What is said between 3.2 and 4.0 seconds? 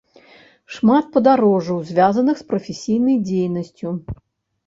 дзейнасцю.